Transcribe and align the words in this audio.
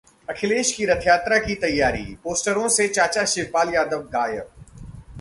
अखिलेश 0.29 0.71
की 0.71 0.85
रथयात्रा 0.85 1.37
की 1.37 1.55
तैयारी, 1.55 2.03
पोस्टरों 2.23 2.67
से 2.69 2.87
चाचा 2.87 3.25
शिवपाल 3.25 3.73
यादव 3.73 4.01
गायब 4.13 4.49